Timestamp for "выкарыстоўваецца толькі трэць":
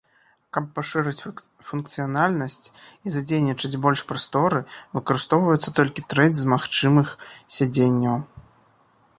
4.99-6.35